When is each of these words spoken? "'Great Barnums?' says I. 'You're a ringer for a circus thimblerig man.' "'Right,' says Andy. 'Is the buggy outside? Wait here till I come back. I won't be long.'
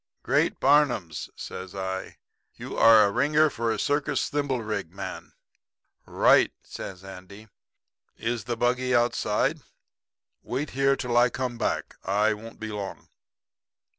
"'Great 0.23 0.59
Barnums?' 0.59 1.29
says 1.35 1.75
I. 1.75 2.17
'You're 2.55 3.03
a 3.03 3.11
ringer 3.11 3.51
for 3.51 3.71
a 3.71 3.77
circus 3.77 4.31
thimblerig 4.31 4.89
man.' 4.89 5.33
"'Right,' 6.07 6.53
says 6.63 7.03
Andy. 7.03 7.49
'Is 8.17 8.45
the 8.45 8.57
buggy 8.57 8.95
outside? 8.95 9.59
Wait 10.41 10.71
here 10.71 10.95
till 10.95 11.15
I 11.15 11.29
come 11.29 11.59
back. 11.59 11.97
I 12.03 12.33
won't 12.33 12.59
be 12.59 12.69
long.' 12.69 13.09